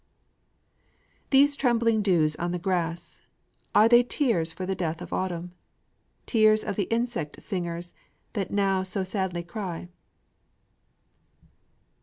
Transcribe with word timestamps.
These 1.29 1.55
trembling 1.55 2.01
dews 2.01 2.35
on 2.37 2.49
the 2.51 2.57
grass 2.57 3.21
are 3.75 3.87
they 3.87 4.01
tears 4.01 4.51
for 4.51 4.65
the 4.65 4.73
death 4.73 4.99
of 4.99 5.13
autumn? 5.13 5.51
Tears 6.25 6.63
of 6.63 6.75
the 6.75 6.89
insect 6.91 7.39
singers 7.39 7.93
that 8.33 8.49
now 8.49 8.81
so 8.81 9.03
sadly 9.03 9.43
cry? 9.43 9.89